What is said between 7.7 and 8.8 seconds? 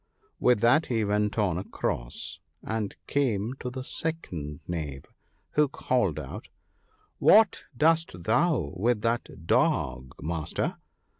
doest thou